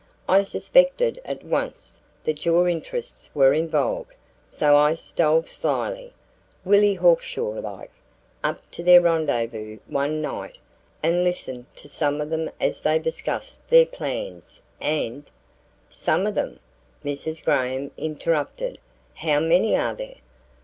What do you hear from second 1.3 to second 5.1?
once that your interests were involved; so I